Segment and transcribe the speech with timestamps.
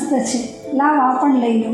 [0.00, 0.72] મસ્ત છે.
[0.72, 1.70] લાવ આ પણ લઈ લો.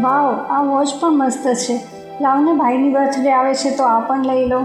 [0.00, 1.80] વાવ, આ વોચ પણ મસ્ત છે.
[2.20, 4.58] લાવને ભાઈની બર્થડે આવે છે તો આ પણ લઈ લો.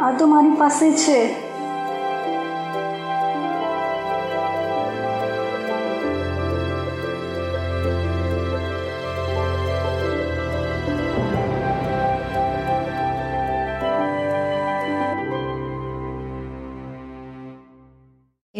[0.00, 1.49] આ તો મારી પાસે છે.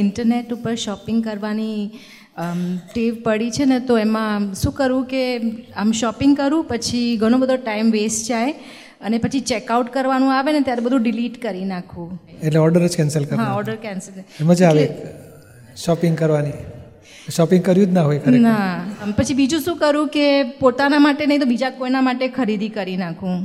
[0.00, 1.77] ઇન્ટરનેટ ઉપર શોપિંગ કરવાની
[2.95, 5.23] ટેવ પડી છે ને તો એમાં શું કરવું કે
[5.76, 8.54] આમ શોપિંગ કરું પછી ઘણો બધો ટાઈમ વેસ્ટ જાય
[9.00, 12.09] અને પછી ચેકઆઉટ કરવાનું આવે ને ત્યારે બધું ડિલીટ કરી નાખું.
[12.42, 14.84] એટલે ઓર્ડર જ કેન્સલ હા ઓર્ડર કેન્સલ મજા આવે
[15.76, 16.59] શોપિંગ કરવાની.
[17.37, 20.26] શોપિંગ કર્યું જ ના હોય ના પછી બીજું શું કરું કે
[20.60, 23.37] પોતાના માટે નહીં તો બીજા કોઈના માટે ખરીદી કરી નાખું.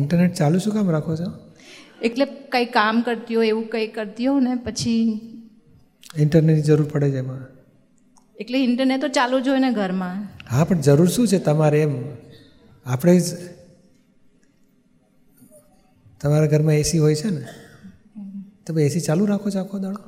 [0.00, 1.28] ઇન્ટરનેટ ચાલુ શું કામ રાખો છો?
[2.02, 4.98] એટલે કંઈ કામ કરતી હોય એવું કંઈ કરતી હોય ને પછી
[6.18, 7.42] ઇન્ટરનેટની જરૂર પડે છે એમાં.
[8.40, 10.16] એટલે ઇન્ટરનેટ તો ચાલુ જ હોય ને ઘરમાં.
[10.50, 11.94] હા પણ જરૂર શું છે તમારે એમ?
[12.86, 13.24] આપણે જ
[16.20, 17.44] તમારા ઘરમાં એસી હોય છે ને?
[18.66, 20.02] તમે એસી ચાલુ રાખો છો આખો દાડો?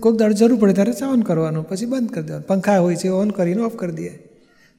[0.00, 2.46] કોઈક દાડો જરૂર પડે ત્યારે ઓન કરવાનું પછી બંધ કરી દેવાનું.
[2.46, 4.14] પંખા હોય છે ઓન કરીને ઓફ કરી દઈએ.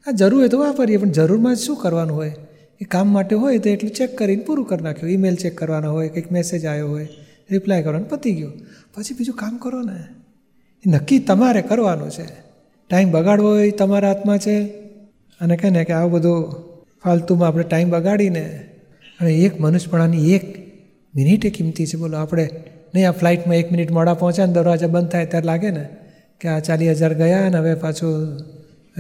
[0.06, 2.36] હા જરૂર હોય તો વાપરીએ પણ જરૂરમાં શું કરવાનું હોય?
[2.82, 5.12] એ કામ માટે હોય તો એટલું ચેક કરીને પૂરું કરી નાખ્યું.
[5.12, 7.08] ઈમેલ ચેક કરવાનો હોય કંઈક મેસેજ આવ્યો હોય.
[7.52, 8.52] રિપ્લાય કરવાનો પતી ગયો.
[8.94, 10.04] પછી બીજું કામ કરો ને.
[10.90, 12.26] નક્કી તમારે કરવાનું છે.
[12.90, 14.64] ટાઈમ બગાડવો એ તમારા હાથમાં છે.
[15.42, 16.64] અને કહે ને કે આવું બધું
[17.04, 18.70] ફાલતુમાં આપણે ટાઈમ બગાડીને
[19.20, 20.66] અને એક મનુષ્યપણાની એક
[21.16, 21.98] મિનિટે કિંમતી છે.
[21.98, 22.50] બોલો, આપણે
[22.96, 25.90] નહીં, આ ફ્લાઇટમાં એક મિનિટ મોડા પહોંચ્યા ને દરવાજા બંધ થાય ત્યારે લાગે ને
[26.42, 28.39] કે આ ચાલીસ હજાર ગયા ને હવે પાછું,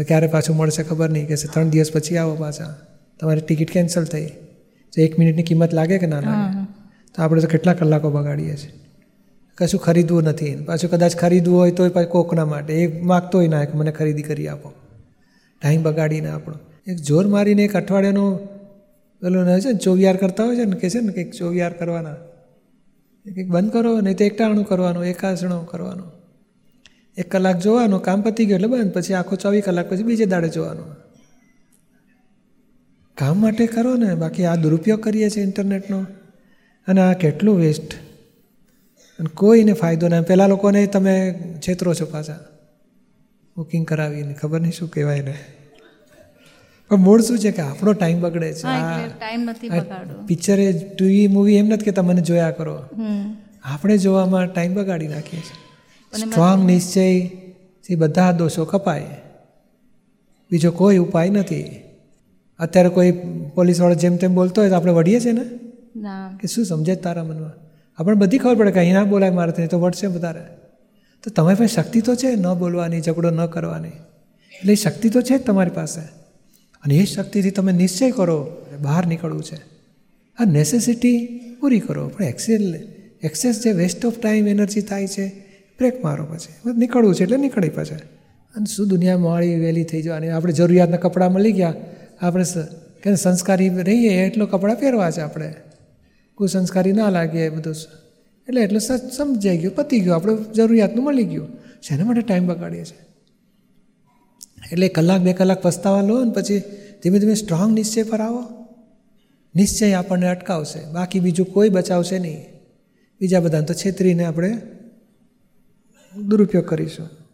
[0.03, 1.27] ક્યારે પાછું મળશે ખબર નહીં.
[1.27, 2.75] કે ત્રણ દિવસ પછી આવો પાછા.
[3.19, 4.25] તમારી ટિકિટ કેન્સલ થઈ.
[4.93, 6.54] તો એક મિનિટની કિંમત લાગે કે ના લાગે?
[7.15, 8.73] તો આપણે તો કેટલા કલાકો બગાડીએ છીએ?
[9.55, 10.55] કશું ખરીદવું નથી.
[10.55, 12.73] પાછું કદાચ ખરીદવું હોય તોય પાછું કોકના માટે.
[12.73, 14.73] એ માગતો હોય ના કે મને ખરીદી કરી આપો.
[15.61, 16.55] ટાઈમ બગાડીને આપણો.
[16.87, 18.35] એક જોર મારીને એક અઠવાડિયાનો
[19.21, 22.13] પેલો ને છે ને ચોવિયાર કરતા હોય છે ને કે છે ને કંઈક ચોવિયાર કરવાના.
[22.13, 26.11] કંઈક બંધ કરો, નહીં તો એકટાણું કરવાનું, એકાસણો કરવાનું.
[27.17, 28.93] એક કલાક જોવાનું, કામ પતી ગયું એટલે બંધ.
[28.93, 30.85] પછી આખો ચોવીસ કલાક પછી બીજે દાડે જોવાનું.
[33.17, 34.15] કામ માટે કરો ને.
[34.15, 36.05] બાકી આ દુરુપયોગ કરીએ છીએ ઇન્ટરનેટનો.
[36.87, 37.93] અને આ કેટલું વેસ્ટ
[39.19, 41.15] અને કોઈને ફાયદો ના પહેલાં લોકોને તમે
[41.67, 42.39] છેતરો છો પાછા.
[43.57, 45.35] બુકિંગ કરાવીને ખબર નહીં શું કહેવાય ને
[46.89, 48.63] પણ મૂળ શું છે કે આપણો ટાઈમ બગડે છે.
[50.27, 52.83] પિક્ચરે ટીવી મૂવી એમ નથી કે તમને જોયા કરો.
[53.63, 56.25] આપણે જોવામાં ટાઈમ બગાડી નાખીએ છીએ.
[56.25, 59.05] સ્ટ્રોંગ નિશ્ચયથી બધા દોષો કપાય.
[60.51, 61.63] બીજો કોઈ ઉપાય નથી.
[62.59, 63.11] અત્યારે કોઈ
[63.55, 65.45] પોલીસવાળો જેમ તેમ બોલતો હોય તો આપણે વળીએ છીએ ને?
[66.37, 67.51] કે શું સમજે તારા મનમાં?
[67.97, 70.41] આપણને બધી ખબર પડે કે અહીં ના બોલાય મારાથી તો વળશે વધારે.
[71.23, 73.87] તો તમારી પાસે શક્તિ તો છે ન બોલવાની, ઝઘડો ન કરવાની?
[73.87, 76.01] એટલે એ શક્તિ તો છે જ તમારી પાસે.
[76.83, 78.47] અને એ શક્તિથી તમે નિશ્ચય કરો
[78.81, 79.55] બહાર નીકળવું છે.
[80.39, 82.75] આ નેસેસિટી પૂરી કરો, પણ એક્સેલ
[83.23, 85.27] એક્સેસ જે વેસ્ટ ઓફ ટાઈમ એનર્જી થાય છે
[85.79, 86.73] બ્રેક મારો પછી.
[86.77, 87.95] નીકળવું છે એટલે નીકળી પછી.
[88.55, 90.29] અને શું દુનિયા મોડી વહેલી થઈ જવાની?
[90.29, 91.73] આપણે જરૂરિયાતના કપડાં મળી ગયા.
[92.21, 92.43] આપણે
[93.03, 95.55] કે સંસ્કારી રહીએ, એટલો કપડાં પહેરવા છે આપણે.
[96.35, 97.75] કુસંસ્કારી ના લાગે એ બધું.
[98.47, 101.47] એટલે એટલું સમજાઈ ગયું, પતી ગયું, આપણે જરૂરિયાતનું મળી ગયું.
[101.81, 103.05] શેના માટે ટાઈમ બગાડીએ છીએ.
[104.71, 106.59] એટલે કલાક બે કલાક પસ્તાવા લો ને પછી
[107.03, 108.43] ધીમે ધીમે સ્ટ્રોંગ નિશ્ચય પર આવો.
[109.55, 110.91] નિશ્ચય આપણને અટકાવશે.
[110.91, 112.45] બાકી બીજું કોઈ બચાવશે નહીં.
[113.19, 114.61] બીજા બધાને તો છેતરીને આપણે
[116.27, 117.24] દુરુપયોગ કરીશું.